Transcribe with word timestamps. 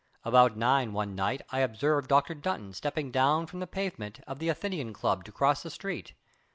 About 0.25 0.57
9 0.57 0.93
one 0.93 1.13
night 1.13 1.43
I 1.51 1.59
observed 1.59 2.07
Dr. 2.07 2.33
Dunton 2.33 2.73
stepping 2.73 3.11
down 3.11 3.45
from 3.45 3.59
the 3.59 3.67
pavement 3.67 4.19
of 4.25 4.39
the 4.39 4.49
Athenaeum 4.49 4.93
Club 4.93 5.23
to 5.25 5.31
cross 5.31 5.61
the 5.61 5.69
street. 5.69 6.13